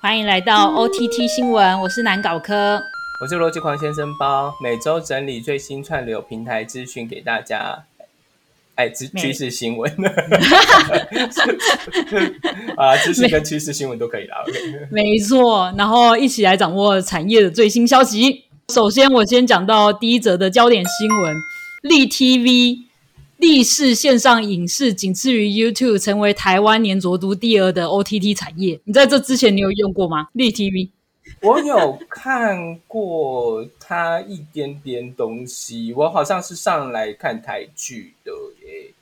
[0.00, 2.80] 欢迎来到 OTT 新闻，我是南搞科。
[3.20, 7.82] 我是逻辑狂先生包，每周整理最新串流平台资讯给大家。
[8.76, 9.90] 哎，趋趋势新闻，
[12.78, 14.36] 啊，知识跟趋势新闻都可以啦。
[14.46, 14.56] OK，
[14.92, 18.44] 没错，然后一起来掌握产业的最新消息。
[18.72, 21.36] 首先，我先讲到第一则的焦点新闻：
[21.82, 22.84] 立 TV
[23.38, 28.78] 立视线上影视仅次于 YouTube，成为台湾年着度第二的 OTT 产业。
[28.84, 30.28] 你在这之前，你有用过吗？
[30.32, 30.90] 立 TV？
[31.42, 38.32] 我有看过它一点点东西，我好像是上来看台剧的
[38.66, 38.92] 耶。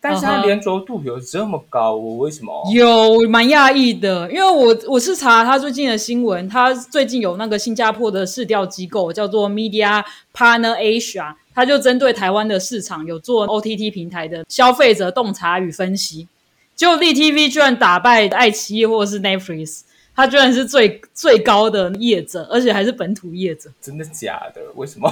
[0.00, 4.30] 但是它连着度有这么高，我为什么有蛮讶异的？
[4.30, 16.26] 因为我我是查他最近的新闻，他最近有那个新加坡的市调机构叫做 Media Partner Asia，他就针对台湾的市场有做 OTT 平台的消费者洞察与分析，
[16.74, 19.82] 结果 VTV 居然打败爱奇艺或者是 Netflix。
[20.16, 24.60] 他居然是最最高的业者，而且还是本土业者，真的假的？
[24.76, 25.10] 为什么？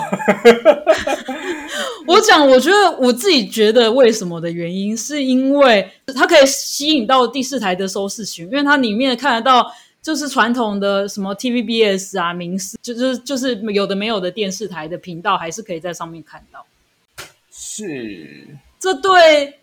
[2.07, 9.69] 我讲，我觉得我自己觉得为什么的原因，是因为它可以吸引到第四台的收视群，因为它里面看得到，
[10.03, 16.67] 就是传统的什么 TVBS 啊、民视，就是就是有的没有的电视台的频道，还是可以在上面看到。
[17.53, 18.49] 是，
[18.81, 19.61] 这对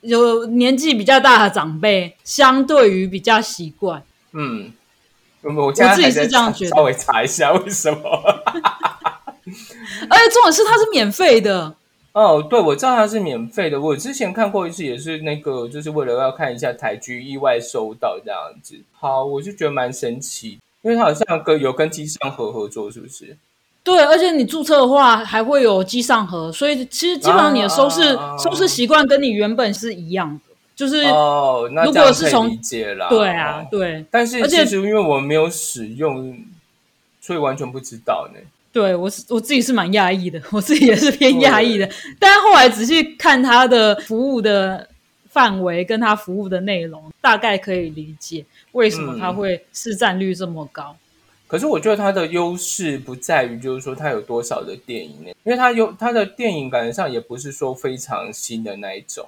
[0.00, 4.02] 有年纪比较大的长辈，相对于比较习惯。
[4.32, 4.72] 嗯，
[5.42, 6.70] 我我自己是这样觉得。
[6.70, 8.02] 稍微查一下为什么？
[10.10, 11.76] 而且重点是它是免费的。
[12.16, 13.78] 哦，对，我知道它是免费的。
[13.78, 18.74] 我之前看过一次，也是那个，就是为了要看一下台剧，意外收到这样子。
[18.94, 23.36] 好，我就觉得蛮神奇，因为它好像跟有跟机上盒合作，是不是？
[23.84, 30.54] 对，而且你注册的话还会有机上盒，所以其实基本上你的收视收视习惯跟你原本是一样的。
[30.74, 36.34] 就是哦，那如果是从理解了，对啊，对，但是其实因为我没有使用，
[37.20, 38.40] 所以完全不知道呢。
[38.76, 41.88] 对我是我自己是蛮讶异的，我自己也是偏讶异的。
[42.18, 44.86] 但是后来仔细看他的服务的
[45.30, 50.94] 范围跟他服务的内容，大概可以理解为什么他会市占率这么高。
[51.46, 59.26] 可是我觉得它的优势不在于就是说它有多少的电影呢，因为它有它的电影感觉上也不是说非常新的那一种。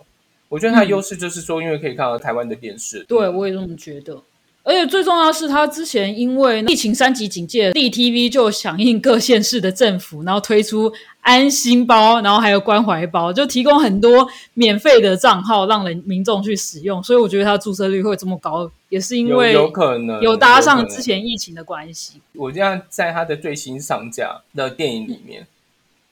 [0.50, 3.02] 我觉得它优势就是说，因为可以看到台湾的电视。
[3.08, 4.20] 对，我也这么觉得。
[4.68, 10.92] 而且最重要是，他之前因为疫情三级警戒，D T V 就响应各县市的政府，然后推出
[11.22, 17.02] 安心包，然后还有关怀包，就提供很多免费的账号让人民众去使用。
[17.02, 22.20] 所以我觉得他注册率会这么高，也是因为有可能有搭上之前疫情的关系。
[22.34, 25.46] 我这样在他的最新上架的电影里面，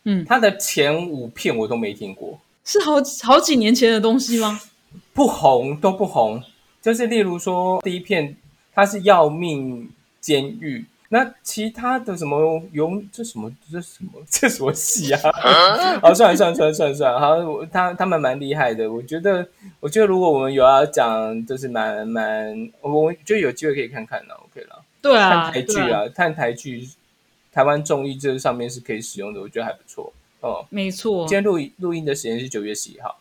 [0.04, 2.40] 嗯，他的前五片我都没听过。
[2.64, 4.58] 是好好几年前的东西吗？
[5.12, 6.42] 不红都不红，
[6.80, 8.34] 就是例如说第一片
[8.76, 15.20] 它是要命监狱，那其他的什么勇这什么这什么这什么戏啊？
[16.02, 19.48] 好， 算了算了算了算了算了，好，他他们蛮厉害的，我觉得
[19.80, 24.84] 我觉得如果我们有要讲，就是蛮蛮，我觉得有机会可以看看的，OK 了。
[25.00, 26.86] 对啊，看台剧啊，看台剧，
[27.50, 30.12] 台湾综艺这上面是可以使用的，我觉得还不错。
[30.40, 31.26] 哦，没错。
[31.26, 33.18] 今天录录音的时间是九月十一号。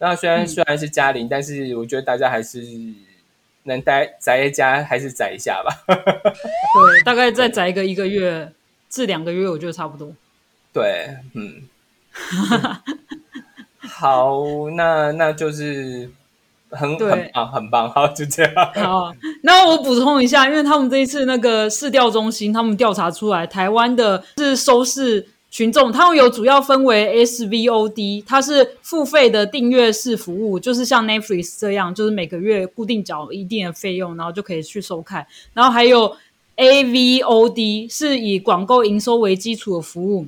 [0.00, 2.62] 那虽然虽然是嘉玲，但是我觉得大家还是
[3.68, 5.70] 能待宅在家，还是宅一下吧。
[5.86, 8.52] 对，大概再宅个一个月
[8.90, 10.12] 至两个月，我觉得差不多。
[10.72, 11.62] 对，嗯。
[13.88, 14.42] 好，
[14.76, 16.10] 那那就是
[16.70, 17.88] 很很棒，很棒。
[17.90, 18.72] 好，就这样。
[18.74, 25.28] 好，那我补充一下，因为他们这一次那个市调中心，他们调查出来，台湾的是收视。
[25.50, 35.26] 群众他们有主要分为 SVOD，它是付费的订阅式服务，就是像 Netflix 这样，就是每个月固定缴一定的费用，然后就可以去收看。
[35.54, 36.14] 然后还有
[36.56, 40.26] AVOD，是以广告营收为基础的服务，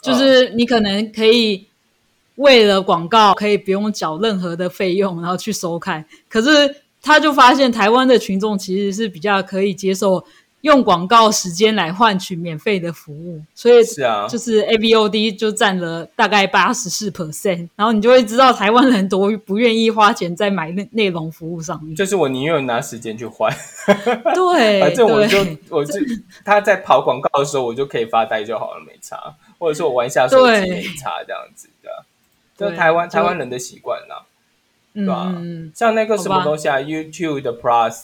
[0.00, 1.66] 就是你可能可以
[2.36, 6.06] 为了广告可以不用缴任何的费用，然后去收看。
[6.26, 10.24] 可是他就发现台湾的群众其实是比较可以接受。
[10.62, 21.96] 用广告时间来换取免费的服务，所以是啊，就是 AVOD 就占了大概八十四 percent，然后你就会知道台湾人多不愿意花钱在买内内容服务上面。
[21.96, 23.50] 就是我宁愿拿时间去换，
[24.34, 25.38] 对，反正我就
[25.70, 25.94] 我就
[26.44, 32.04] 他在跑广告的时候，我就可以发呆就好了，没差，或者说我玩一下手机没差这样子的，
[32.58, 34.26] 就台湾台湾人的习惯啦，
[34.92, 35.34] 对吧？
[35.74, 38.02] 像那个什么东西啊，YouTube 的 Plus。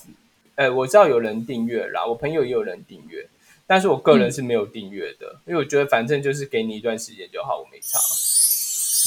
[0.57, 3.27] 哎，我知道有人订阅啦，我朋友也有人订阅，
[3.67, 7.99] 但是我个人是没有订阅的，因为我觉得反正就是给你一段时间就好，我没差。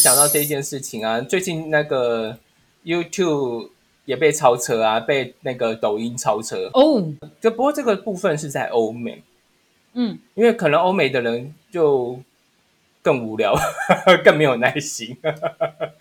[0.01, 2.37] 想到这件事情啊，最近那个
[2.85, 3.69] YouTube
[4.05, 7.13] 也被超车啊，被那个抖音超车哦。
[7.41, 9.23] 就不过这个部分是在欧美，
[9.93, 12.21] 嗯，因为可能欧美的人就
[13.01, 13.55] 更无聊，
[14.23, 15.17] 更没有耐心，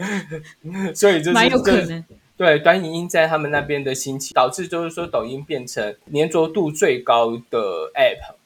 [0.95, 2.05] 所以就是蛮有可能。
[2.39, 7.59] 对，短影音在他们那边的兴起，导致就是说抖音变成粘着度最高的
[7.95, 8.37] App。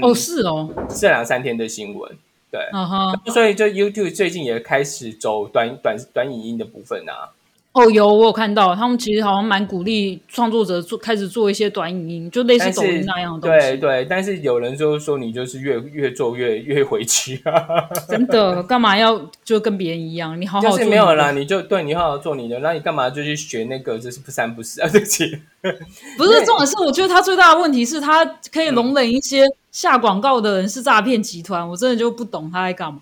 [0.00, 2.16] 哦，是哦，这两三天的新闻，
[2.50, 2.60] 对，
[3.32, 7.33] 所以就 YouTube 最近也开始走短短短影音的部分啊。
[7.74, 13.66] 哦，有我有看到，他们其实好像蛮鼓励创作者做，开始做一些短影音，就类似抖音那样的东西。
[13.68, 17.84] 对对，但是有人就说你就是越越做越越回去啊！
[18.08, 20.40] 真的，干嘛要就跟别人一样？
[20.40, 23.98] 你好好就是没有啦，你就对你好好做你的，那你干嘛就去学那个？
[23.98, 24.86] 就是不三不四啊？
[24.94, 25.36] 对不起，
[26.16, 33.00] 不是重点是，我觉得他最大的问题是他可以容忍一些下广告的人是诈骗集团，我真的就不懂他在干嘛。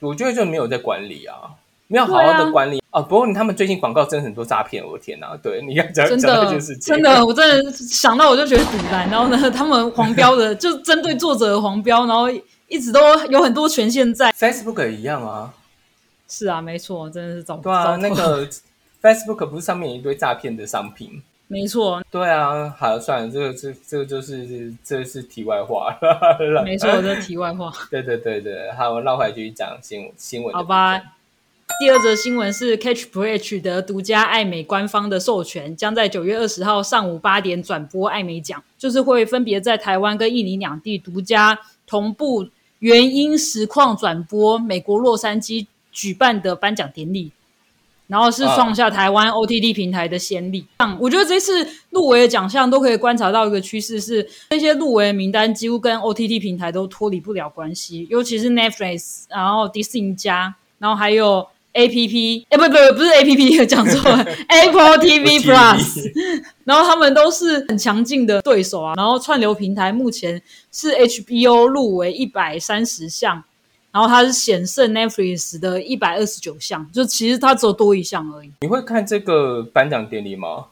[0.00, 1.60] 我觉得就没有在管理啊。
[1.94, 5.36] 没有好好的管理哦，不过他们最近广告真的很多诈骗，我的天哪！
[5.40, 9.08] 对，你要讲真的就是真的，我真的想到我就觉得堵然。
[9.08, 12.28] 然后呢，他们黄标的 就针对作者的黄标，然后
[12.66, 13.00] 一直都
[13.30, 14.32] 有很多权限在。
[14.32, 15.54] Facebook 也一样啊，
[16.28, 18.44] 是啊，没错，真的是找对啊，那个
[19.00, 21.22] Facebook 不是上面一堆诈骗的商品？
[21.46, 26.64] 没错，对啊，好了算了，这个这这个就是这是题外话了。
[26.64, 27.72] 没错，这是题外话。
[27.88, 30.52] 对对对对，好，绕回来继续讲新新闻。
[30.52, 31.00] 好吧。
[31.80, 47.32] 第二则新闻是 Catch Play 取得独家爱美官方的授权，将在九月二十号上午八点转播爱美奖，就是会分别在台湾跟印尼两地独家同步原音实况转播美国洛杉矶举办的颁奖典礼，
[48.06, 50.64] 然后是创下台湾 OTT 平台的先例。
[51.00, 61.48] 我觉得这次入围的奖项都可以观察到一个趋势，是那些入围的名单几乎跟 OTT 平台都脱离不了关系，尤其是 Netflix，然后迪士尼加，然后还有。
[61.74, 66.12] A P P，哎，不不不，不是 A P P， 讲错了， Apple T V Plus，
[66.64, 68.94] 然后他们都是很强劲的对手啊。
[68.96, 70.40] 然后串流平台目前
[70.72, 73.42] 是 H B O 入围一百三十项，
[73.92, 78.50] 然后它是险胜 Netflix 的一百二十九项，就其实它只有多一项而已。
[78.60, 80.66] 你会看这个颁奖典礼吗？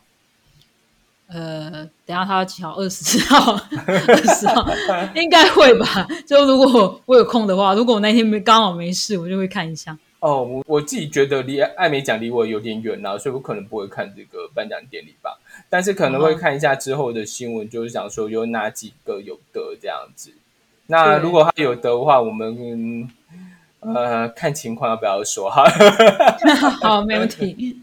[1.34, 2.74] 呃，等下他几号？
[2.76, 4.68] 二十号，二十号
[5.14, 6.06] 应该会吧。
[6.26, 9.98] 就如果我有空的话，如果我那天没刚好没事，我就会看一下。
[10.22, 15.38] 哦，我我自己觉得离艾美奖离我有点远啊，所以我可能不会看这个颁奖典礼吧。
[15.68, 20.32] 但是可能会看一下之后的新闻，就是想说有哪几个有得这样子。
[20.86, 23.08] 那如果他有得的话，我们。
[23.82, 25.64] 呃，看情况要不要说哈。
[26.80, 27.76] 好，没问题。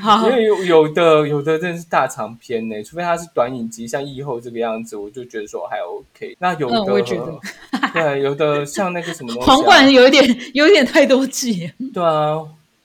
[0.00, 6.34] 好，因为有有的有的真的是大长篇呢，除非它是短影集，像以后这个样子，我就觉得说还 OK。
[6.38, 7.38] 那有的，我也觉得，
[7.92, 11.70] 对，有的像那个什么东西，皇冠有一点有一点太多季。
[11.92, 12.38] 对啊，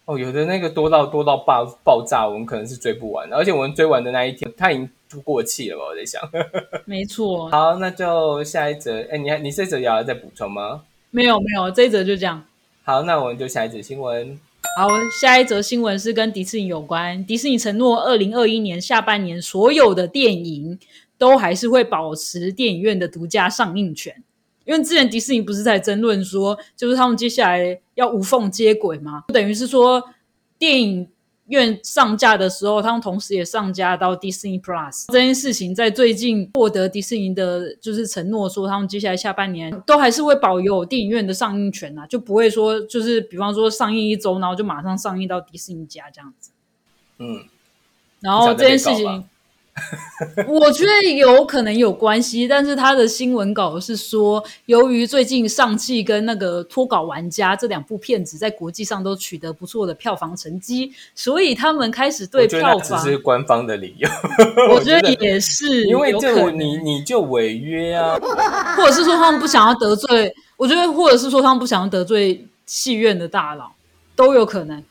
[0.05, 4.89] 哦，有的那个多到多到爆爆炸，我们可能是追不完的，而且我们追完的那一天，它已经
[5.23, 5.85] 过气了吧？
[5.89, 6.21] 我在想。
[6.83, 7.49] 没错。
[7.49, 9.01] 好，那就下一则。
[9.09, 10.81] 哎，你还你这则要再补充吗？
[11.15, 12.43] 没有没有，这一则就这样。
[12.81, 14.39] 好，那我们就下一则新闻。
[14.75, 14.87] 好，
[15.21, 17.23] 下一则新闻是跟迪士尼有关。
[17.23, 20.79] 迪士尼承诺，二零二一年下半年所有的电影
[21.19, 24.23] 都还是会保持电影院的独家上映权。
[24.65, 29.23] 因为之前迪士尼不是在争论说，就是他们接下来要无缝接轨吗？
[29.27, 30.03] 等于是说
[30.57, 31.07] 电影。
[31.47, 46.51] 院上架的时候，他们同时也上架到 Disney Plus 这件事情，在最近获得迪士尼的，就是承诺说，他们接下来下半年都还是会保有电影院的上映权啊，就不会说，就是比方说上映一周，然后就马上上映到迪士尼家这样子。
[47.17, 47.43] 嗯，
[48.21, 49.25] 然后这件事情。
[50.47, 64.07] 我觉得有可能有关系，但是他的新闻稿是说，由于最近上汽跟那个脱稿玩家这两部片子在国际上都取得不错的票房成绩，所以他们开始对票房只是官方的理由。
[64.69, 68.15] 我觉得也是，因为这你你就违约啊，
[68.77, 73.71] 或者是说他们不想要得罪，我觉得或者是说他们不想要得罪戏院的大佬，
[74.15, 74.83] 都有可能，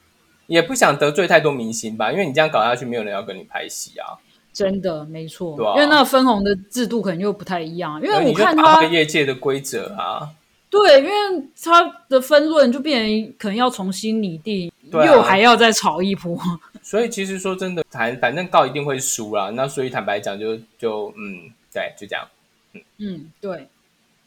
[0.49, 4.19] 也不想得罪太多明星吧，因为你这样搞下去，没有人要跟你拍戏啊。
[4.53, 8.01] 真的没错，因为那个分红的制度可能又不太一样。
[8.03, 10.29] 因为我看他业界的规则啊，
[10.69, 16.39] 对，因为他的分论就变成可能要重新拟定，又还要再炒一波。
[16.83, 19.51] 所以其实说真的，谈反正告一定会输啦。
[19.51, 22.29] 那所以坦白讲，就就嗯，对，就这样。
[22.75, 23.69] 嗯嗯，对。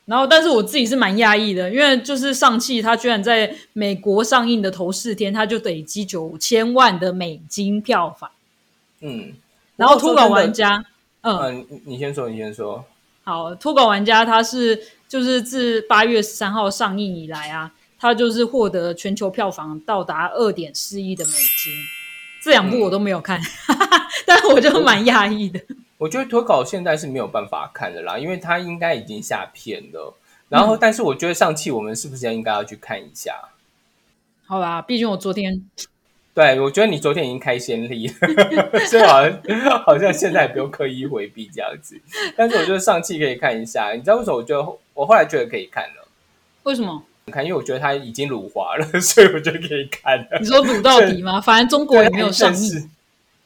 [0.05, 8.29] 然后，但是我自己是蛮讶异的，因为就是上汽，它居然在美国上映的头四天，它就累积九千万的美金票房。
[9.01, 9.33] 嗯。
[9.75, 10.83] 然后脱稿玩家，
[11.21, 12.85] 嗯，你先说，你先说。
[13.23, 21.73] 好，脱稿玩家他是就是自八月十三号上映以来啊，他就是获得全球票房到达二点四亿的美金，
[22.43, 23.41] 这两部我都没有看，
[24.25, 25.59] 但是我就蛮讶异的。
[25.97, 30.13] 我觉得脱稿现在是没有办法看的啦，因为它应该已经下片了。
[30.49, 33.33] 然后，但是我觉得上期我们是不是应该要去看一下？
[34.45, 35.65] 好吧，毕竟我昨天，
[36.35, 41.99] 对我觉得你昨天已经开先例了，所以好像好像现在不用刻意回避这样子。
[42.35, 44.35] 但是我觉得上期可以看一下，你知道为什么？
[44.35, 46.07] 我觉得我后来觉得可以看了。
[46.63, 47.01] 为什么？
[47.31, 50.37] 看，因为我觉得它已经辱华了， 所以我觉得可以看了。
[50.39, 51.39] 你说辱到底吗？
[51.39, 52.91] 反正中国也没有上映。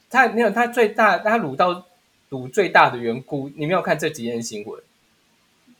[0.10, 1.86] 他没有，他最大，他辱到
[2.29, 4.81] 辱最大的缘故，你没有看这几件新闻？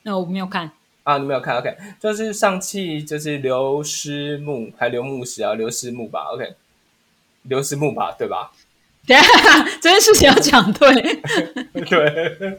[0.03, 0.71] 那我没有看。
[1.03, 6.53] 啊，你没有看？OK，就是上汽，就是刘思慕，还刘牧师啊，刘思慕吧？OK，
[7.43, 8.51] 刘思慕吧，对吧？
[9.08, 9.17] 对，
[9.81, 10.91] 这件事情要讲对。
[11.89, 12.51] 对。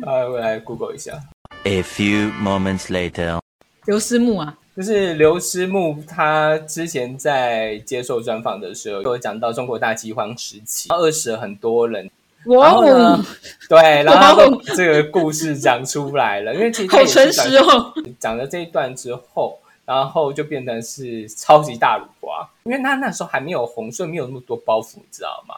[0.06, 1.20] 啊，我来 Google 一下。
[1.64, 3.40] A few moments later，
[3.86, 12.10] 刘思慕啊，就是刘思慕，他之前在接受专访的时候，有讲到中国大饥荒时期，饿死了很多人。
[12.44, 13.24] 然后呢？
[13.70, 17.92] 对，然后这个故事讲出来了，因为其实好诚实哦。
[18.20, 25.56] 讲了这一段之后，然后就变成是超级大鲁瓜，因为他那时候还没有红，所以没有那么多包袱，你知道吗？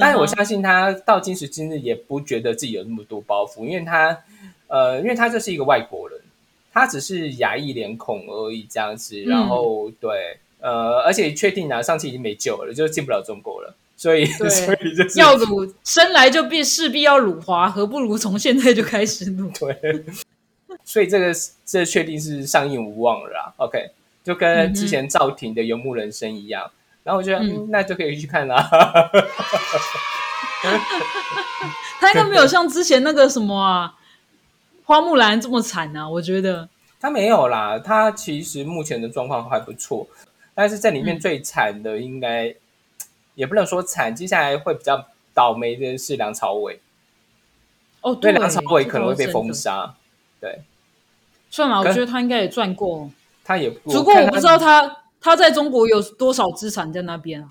[0.00, 4.18] 但是我相信他到今时今日也不觉得自己有那么多包袱，因为他
[4.66, 6.20] 呃，因为他就是一个外国人，
[6.72, 9.18] 他只是亚裔脸孔而已这样子。
[9.22, 13.74] 然后对，呃，而且确定啊，上次已经没救了，就进不了中国了。
[13.96, 19.50] 所以， 所以就是要辱生来就必势必要辱华，何不如从现在就开始辱？
[19.58, 20.04] 对，
[20.88, 21.34] 所以这个
[21.66, 23.52] 这确定是上映无望了啦。
[23.58, 23.90] OK，
[24.24, 26.70] 就跟之前赵婷的《游牧人生》一样。
[27.04, 28.56] 然后我觉得，嗯，那就可以去看啦。
[32.00, 33.96] 他应该没有像之前那个什么啊，
[34.84, 36.08] 花木兰这么惨啊。
[36.08, 36.66] 我觉得
[36.98, 40.08] 他没有啦，他其实目前的状况还不错，
[40.54, 42.54] 但是在里面最惨的应该。
[43.34, 46.80] 也不能说惨，接下来会比较倒霉的是梁朝伟。
[48.00, 49.94] 哦，对，梁朝伟可能会被封杀。
[50.40, 50.62] 对，
[51.50, 53.10] 算了，我觉得他应该也赚过。
[53.44, 57.48] 他也，不过我不知道他他在中国有多少资产在那边啊？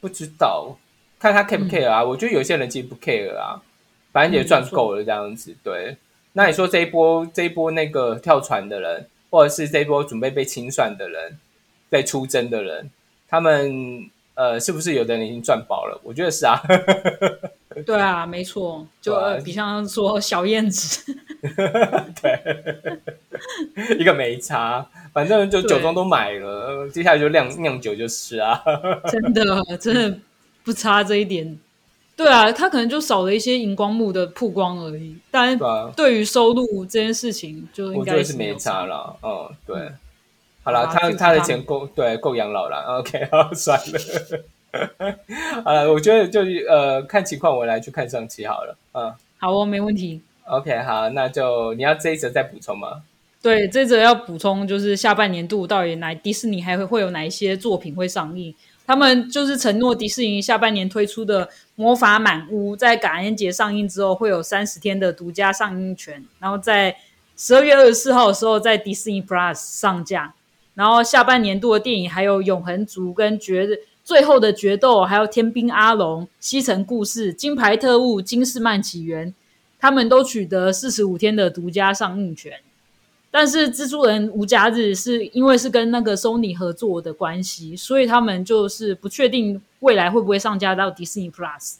[0.00, 0.76] 不知道，
[1.18, 2.02] 看他 care 不 care 啊？
[2.02, 3.62] 我觉得有些人其实不 care 啊，
[4.12, 5.54] 反正也赚够了这样子。
[5.62, 5.96] 对，
[6.32, 11.38] 那你说这一波这一波那个跳船的人，或者是这一波准备被清算的人，
[11.88, 12.90] 被出征的人，
[13.28, 14.10] 他们。
[14.36, 15.96] 呃，是不是有的人已经赚饱了？
[16.02, 16.60] 我觉得是啊。
[17.84, 21.14] 对啊，没错，就比方说小燕子，
[22.22, 28.62] 对，一个没差，反正就酒庄都买了，接下来就酿酿酒就是啊。
[29.10, 29.42] 真的，
[29.78, 30.18] 真的
[30.62, 31.58] 不差这一点。
[32.16, 35.58] 对啊，他可能就少了一些荧光幕的曝光而已，但
[35.96, 39.16] 对于收入这件事情，就应该是没差了。
[39.22, 39.90] 嗯，对。
[40.62, 42.98] 好了，他他的钱够对够养老了。
[42.98, 44.44] OK，好 算了。
[45.64, 48.76] 好了，我觉得就呃看情况，我来去看上期好了。
[48.92, 50.20] 嗯，好哦，没问题。
[50.44, 53.02] OK，好，那就你要这一则再补充吗？
[53.42, 58.54] 对，这则要补充就是下半年度到底哪迪士尼还会会有哪一些作品会上映？
[58.86, 66.96] 他们就是承诺迪士尼下半年推出的《魔法满屋》在感恩节上映之后会有三十天的独家上映权，然后在
[67.36, 70.34] 十二月二十四号的时候在迪士尼 Plus 上架。
[70.74, 73.66] 然后下半年度的电影还有《永恒族》跟《决
[74.04, 79.28] 最后的决斗》，还有《天兵阿龙》《西城故事》《金牌特务》《金士曼起源》，
[79.80, 82.60] 他们都取得四十五天的独家上映权。
[83.30, 91.76] 但是《蜘蛛人无家日》是因为是跟那个 Sony 合作的关系，所以他们就是不确定未来会不会上架到迪士尼 Plus。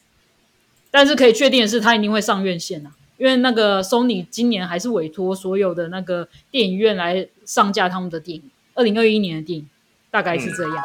[0.90, 8.42] 但是可以确定的是，它一定会上院线啊，因为那个 Sony 今年还是委托所有的那个电影院来上架他们的电影。
[8.74, 9.68] 二零二一年的电影
[10.10, 10.76] 大概是这样。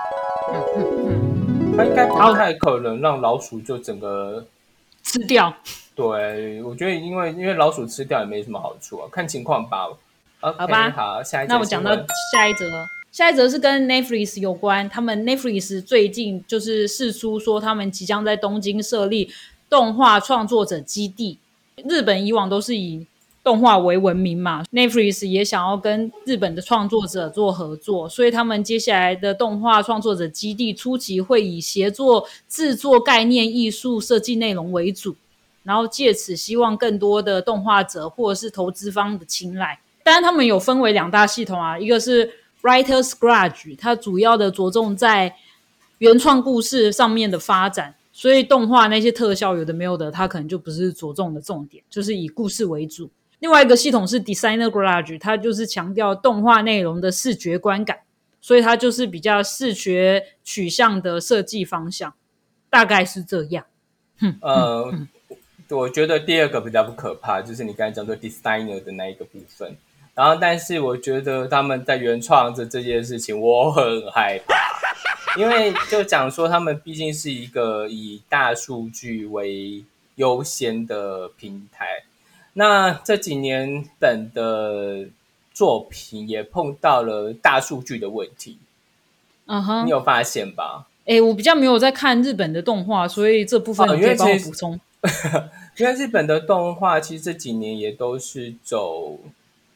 [0.51, 0.88] 嗯嗯
[1.83, 4.45] 应该不太可能让老鼠就整个
[5.03, 5.53] 吃掉。
[5.95, 9.87] 对，我觉得因为因为老鼠吃掉也没什么好处啊，看情况吧。
[10.39, 11.93] 好吧，好，下一那我讲到
[12.31, 12.65] 下一则，
[13.11, 14.87] 下一则是跟 Netflix 有关。
[14.87, 19.29] 他们 Netflix 最近就是释出说，他们即将在东京设立
[19.69, 21.39] 动画创作者基地。
[21.83, 23.05] 日本以往都是以
[23.49, 35.15] 动画为文明嘛，Netflix 也想要跟日本的创作者做合作，所以他们接下来的动画创作者基地初期会以协作制作概念艺术设计内容为主，
[35.63, 39.79] 然后借此希望更多的动画者或者是投资方的青睐。
[40.03, 45.33] 当然，他们有分为两大系统啊，一个是 Writers Garage，它主要的着重在
[45.97, 53.09] 原创故事上面的发展，所以动画那些特效有的没有的，它可能就不是着重的重点，就是以故事为主。
[53.39, 57.99] 另外一个系统是 Designer Garage，它就是强调动画内容的视觉观感，
[58.41, 62.13] 所以它就是比较视觉取向的设计方向。
[62.69, 63.65] 大概是这样。
[64.41, 64.93] 呃，
[65.69, 69.75] 我觉得第二个比较不可怕，就是你刚才讲的 designer 的那一个部分。
[70.13, 74.55] 然后，但是我觉得他们在原创的这件事情，我很害怕，
[75.39, 79.83] 因为就讲说他们毕竟是一个以大数据为
[80.15, 82.03] 优先的平台。
[82.59, 85.07] 那这几年本的
[85.53, 88.57] 作品也碰到了大数据的问题。
[89.45, 90.85] 嗯哼，你有发现吧？
[91.05, 94.77] 哎，我比较没有在看日本的动画，所以这部分你可以帮我补充。
[95.79, 99.17] 因为日本的动画其实这几年也都是走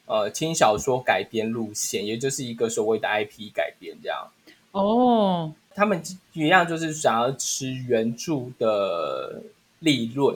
[0.05, 4.27] 呃轻小说改编路线，也就是一个所谓的 IP 改编这样。
[4.73, 9.41] 哦，他们一样就是想要吃原著的
[9.79, 10.35] 利润。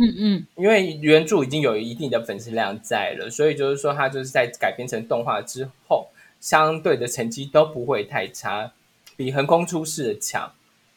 [0.00, 6.06] 嗯嗯，因为原著已经有一定的粉丝量在了，所以就是说它就是在改编成动画之后，
[6.40, 8.72] 相对的成绩都不会太差。
[9.16, 10.52] 比横空出世的强，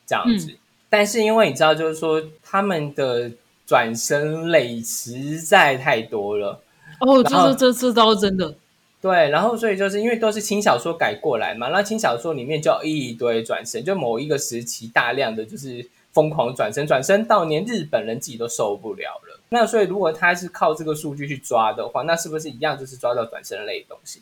[0.06, 0.54] 这样子。
[0.90, 3.32] 但是因为你知道，就是说他们的
[3.66, 6.62] 转身类实在太多了。
[7.00, 8.54] 哦，这这这这倒真的。
[9.02, 19.40] 对，然后所以就是因为都是轻小说改过来嘛，那轻小说里面就一堆转身，就某一个时期大量的就是疯狂转身，转身到连日本人自己都受不了了。
[19.50, 24.22] 那所以如果他是靠这个数据去抓的话，那是不是一样就是抓到转身类的东西？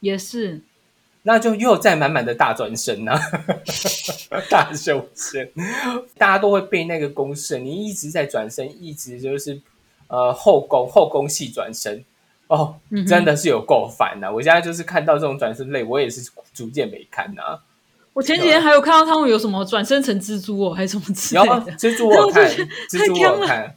[0.00, 0.60] 也是。
[1.22, 3.12] 那就又在满满的大转身呢，
[4.48, 5.52] 大修身，
[6.16, 7.58] 大家都会背那个公式。
[7.58, 9.60] 你一直在转身，一直就是
[10.08, 12.02] 呃后宫后宫系转身
[12.46, 12.74] 哦，
[13.06, 14.32] 真的是有够烦的。
[14.32, 17.60] 我现在就是看到这种转身类，我也是逐渐没看呐。
[18.20, 21.72] 我前几天还有看到他们有什么转身成蜘蛛哦，还是什么之类的。
[21.78, 22.46] 蜘蛛我看，
[22.90, 23.74] 蜘蛛我看，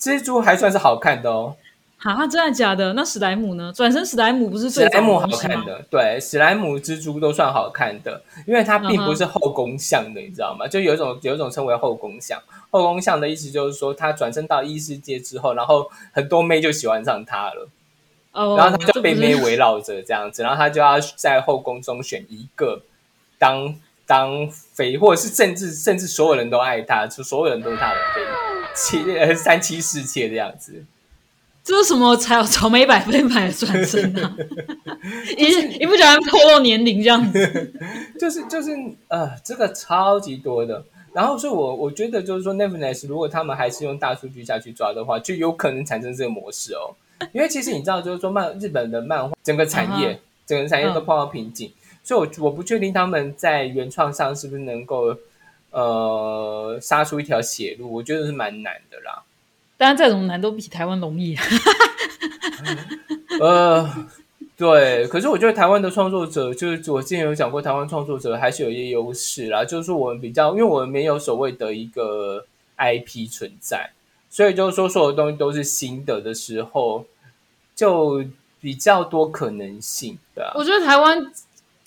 [0.00, 1.54] 蜘蛛还算是好看的哦。
[1.98, 2.94] 啊，真的假的？
[2.94, 3.70] 那史莱姆呢？
[3.76, 5.84] 转身史莱姆不是史莱姆好看的？
[5.90, 10.66] 对，史莱姆蜘蛛都算好看的，因为它并不是后宫像的，你知道吗？
[10.66, 17.68] 就有一种有一种称为后宫像，后宫像的意思就是说，他转身到异世界之后，然后很多妹就喜欢上他了，
[18.32, 22.80] 哦，然后他就被妹围绕着这样子，然后他就要在后宫中选一个
[23.44, 23.74] 当
[24.06, 28.22] 当妃，或者是甚至甚至所有人都爱他，就所有人都是他的妃，
[28.74, 30.82] 七呃三妻四妾这样子。
[31.62, 34.34] 这是什么才有草莓百分百的转身啊！
[35.36, 37.72] 一一不小心透露年龄这样子，
[38.18, 38.70] 就是就是
[39.08, 40.82] 呃，这个超级多的。
[41.12, 46.96] 然后，所以我我觉得就是说 n e v e n e s s 如果他们还是用大数据下去抓的话，就有可能产生这个模式哦。
[47.32, 51.72] 因为其实你知道，就是说漫日本的漫画整个产业，整个产业都碰到瓶颈，
[52.04, 55.16] 所以我我不确定他们在原创上是不是能够
[55.70, 59.24] 呃杀出一条血路，我觉得是蛮难的啦。
[59.76, 61.36] 当然，再怎么难都比台湾容易。
[63.40, 64.06] 呃，
[64.56, 69.64] 对，可是我觉得台湾的创作者，就是我之前有讲过，台湾创作者还是有一些优势啦。
[69.64, 73.90] 就是说，我们比较，因为我们没有所谓的一个 IP 存在，
[74.30, 77.04] 所以就是说，所有东西都是新的的时候，
[77.74, 78.24] 就
[78.60, 80.52] 比较多可能性，的啊。
[80.54, 81.32] 我觉得台湾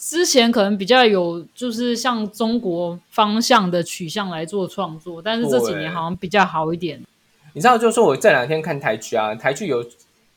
[0.07, 7.03] 之前可能比较有，就是像中国方向的取向来做创作，但是这几年好像比较好一点。
[7.51, 9.85] 你知道，就是说我这两天看台剧啊，台剧有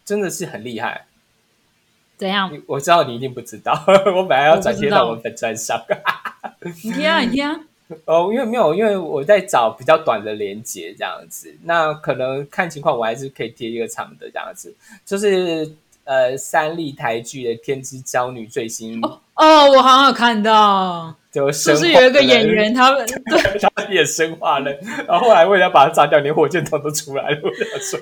[0.04, 1.06] 真的是很厉害。
[2.16, 2.50] 怎样？
[2.66, 3.72] 我知道你一定不知道，
[4.16, 5.80] 我本来要转贴到我们粉专上。
[6.82, 7.60] 你听啊，你听啊。
[8.06, 11.56] 哦，因为没有，因为我在找比较短的连接这样子。
[11.62, 14.74] 那可能看情况，我还是可以贴一个长的这样子。
[15.06, 15.72] 就是
[16.10, 19.00] 呃，三立台剧的《天之娇女》最新
[19.36, 21.14] 哦，我好像有看到。
[21.30, 24.72] 就是有一个演员，他 对他也生化了，
[25.06, 27.38] 然后后来为了把他炸掉，连火箭筒都出来了。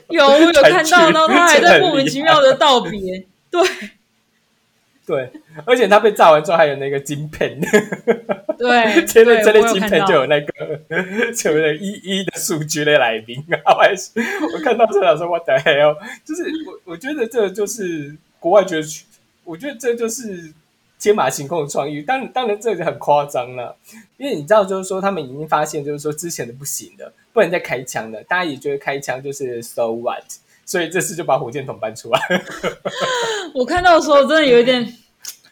[0.09, 3.27] 有有看到， 然后他还在莫名其妙的道别。
[3.51, 3.61] 对
[5.09, 5.33] 对，
[5.64, 7.59] 而且他被炸完之后还有那个金片。
[8.59, 13.75] 对， 现在这类金片就有那个所谓的一一的数据的来宾啊。
[13.75, 14.11] 还 是
[14.53, 18.87] 我看到这两说，我的 hell，就是我我觉得这就是国外觉得，
[19.44, 20.53] 我觉得这就是。
[21.01, 23.77] 天马行空的创意，当当然这就很夸张了，
[24.16, 30.25] 因为你知道，就是说他们已经发现，就是说之前的不行的，不能再开枪了，大家也觉得开枪就是 so what，
[30.68, 32.20] 所以这次就把火箭筒搬出来。
[33.54, 34.94] 我看到的时候真的有一点，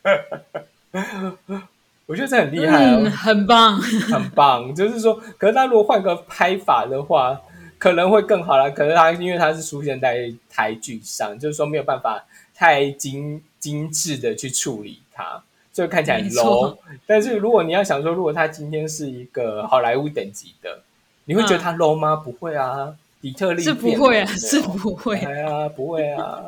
[2.05, 4.75] 我觉得这很厉害哦，很棒，很棒。
[4.75, 7.41] 就是说，可是他如果换个拍法的话，
[7.79, 8.71] 可能会更好了。
[8.71, 12.23] 可是他因为他是出现在台剧上，就是说没有办法
[12.55, 15.01] 太精精致的去处理。
[15.15, 16.77] 它就看起来 low，
[17.07, 20.81] 但是如果你要想说，如果他今天是一个好莱坞等级的，
[21.25, 22.17] 你会觉得他 low 吗？
[22.17, 25.17] 不会啊，底特律是不会啊，是不会。
[25.17, 26.43] 哎呀，不会啊，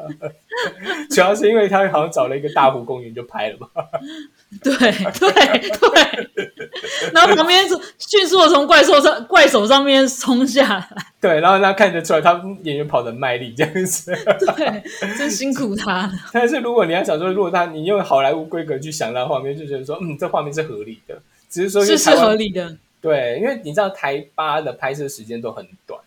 [1.10, 3.68] 主要是因为他好像找了一个大湖公园就拍了吧。
[4.62, 6.28] 对对对，
[7.12, 7.64] 然后旁边
[7.98, 10.88] 迅速的从怪兽上怪手上面冲下来。
[11.20, 14.14] 对，然后他看得出来，他演员跑的卖力这样子。
[14.56, 14.82] 对，
[15.18, 16.12] 真辛苦他了。
[16.32, 21.20] 但是如果你要想说，如果他你用好莱坞规格去想那画面，就觉得说，嗯，这画面是合理的。
[21.50, 22.76] 只是说，是是合理的。
[23.00, 25.97] 对，因为你知道台八的拍摄时间都很短。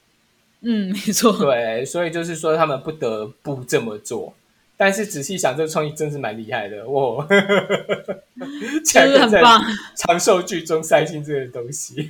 [0.61, 1.31] 嗯，没错。
[1.33, 4.33] 对，所以就是说他们不得不这么做。
[4.77, 7.23] 但是仔细想，这个创意真是蛮厉害的哇！
[8.83, 9.63] 就是很棒，
[9.95, 12.09] 长寿剧中塞进这个东西。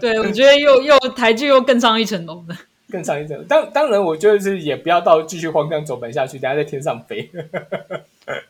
[0.00, 2.56] 对，我觉得又又台剧又更上一层楼了，
[2.90, 3.44] 更上一层。
[3.46, 7.30] 当当然，我觉得是也不要到继续荒腔走板下去，等下在天上飞。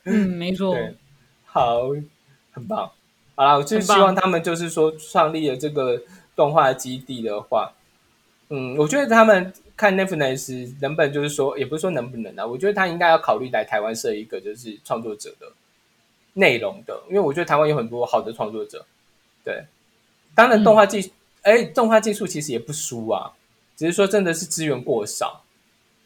[0.04, 0.76] 嗯，没错。
[1.46, 1.88] 好，
[2.52, 2.88] 很棒。
[3.34, 6.00] 好了，我就希望他们就是说创立了这个
[6.36, 7.72] 动画基地的话，
[8.48, 9.52] 嗯，我觉得他们。
[9.76, 15.52] 看 Netflix 能不能就是说，也不是说能不能啊，我觉得他应该要考虑来台湾设一个就是创作者的
[16.32, 18.86] 内容的，因为我觉得台湾有很多好的创作者。
[19.44, 19.66] 对，
[20.34, 23.32] 当然动画技，哎，动画技术其实也不输啊，
[23.76, 25.42] 只是说真的是资源过少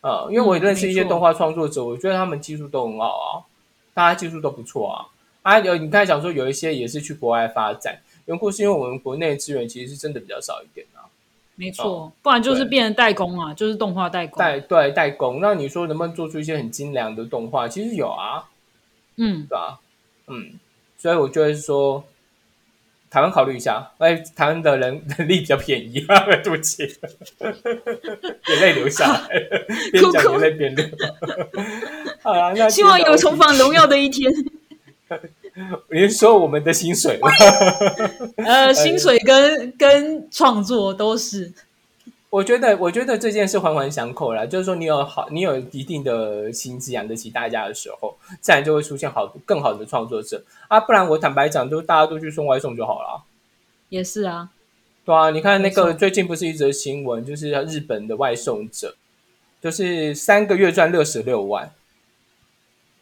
[0.01, 0.27] 啊。
[0.31, 3.47] 因为我认识一些动画创作者，我觉得他们技术都很好啊，
[3.95, 5.07] 大家技术都不错啊。
[5.43, 11.07] 啊，有你刚才讲说有一些也是去国外发展，原故是因为我们国内资源其实是真的比较少一点啊。
[11.61, 14.39] 没错，不然就是变成代工啊，就是动画代工。
[14.39, 17.69] 代对代工，那你说能不能做出一些很精良的动画？
[17.69, 18.49] 其实有啊，
[19.17, 19.79] 嗯，对吧？
[20.29, 20.59] 嗯，
[20.97, 22.03] 所以我觉得说，
[23.11, 26.83] 台湾考虑一下，哎，台湾的人 能力比较便宜啊， 对不起，
[28.49, 29.29] 眼泪流下来，
[29.93, 30.87] 边讲眼泪边流。
[32.23, 34.33] 好啊，那希望有重返荣耀的一天。
[35.91, 37.29] 你是说我们的薪水吗？
[38.45, 41.53] 呃，薪水跟跟创作都是。
[42.31, 44.47] 我觉得，我觉得这件事环环相扣啦。
[44.47, 50.79] 就是说，你有好，你有一定的薪资养得起大家的时候，自然就会出现好更好的创作者啊。
[50.79, 53.25] 不然，我坦白讲，就大家都去送外送就好了。
[53.89, 54.51] 也是啊，
[55.05, 55.31] 对啊。
[55.31, 58.95] 你看那个最近不是一则新闻，就是日本的外送者，
[59.61, 61.73] 就是三个月赚六十六万，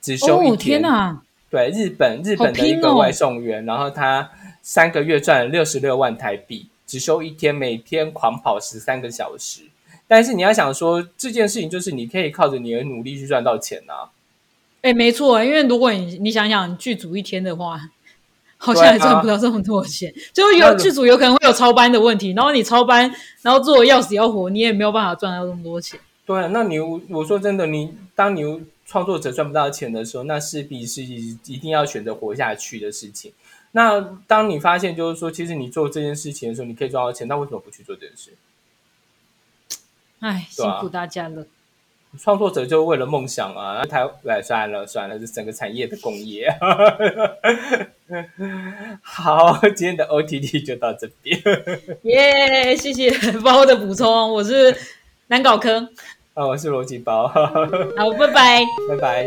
[0.00, 1.20] 只休一天呐。
[1.50, 4.30] 对，日本日本的一个外送员，然后他
[4.60, 9.62] 三个月赚了六十六万台币，只休一天，每天狂跑十三个小时。
[10.06, 14.12] 但是你要想说这件事情，就是你可以靠着你的努力去赚到钱啊。
[14.82, 17.80] 哎，没错，因为如果你你想想剧组一天的话，
[18.58, 20.12] 好像也赚不到这么多钱。
[20.34, 25.98] 就有剧组有可能会有超班的问题，然后你超班，然后做要死要活，你也没有办法赚到这么多钱。
[26.26, 28.62] 对，那你我说真的，你当你。
[28.88, 33.34] 创作者赚不到钱的时候，那势必是一定要选择活下去的事情。
[33.72, 38.32] 那当你发现，就是说，其实你做这件事情的时候，你可以赚到钱，那为什么不去做这件事？
[40.20, 41.46] 哎，辛苦大家了。
[42.18, 46.48] 创作者就为了梦想啊，台来算了算了，是整个产业的工业。
[49.02, 51.38] 好，今天的 OTT 就到这边。
[52.04, 53.10] 耶，谢谢
[53.44, 54.74] 包的补充，我是
[55.26, 55.90] 南搞科。
[56.38, 57.26] 啊，我是逻辑包，
[57.96, 59.26] 好，拜拜，拜拜。